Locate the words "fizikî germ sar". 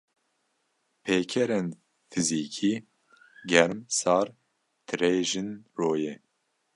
2.11-4.27